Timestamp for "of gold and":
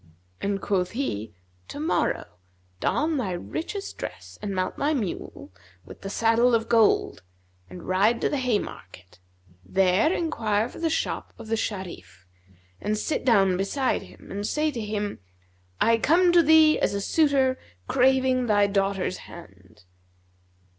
6.55-7.83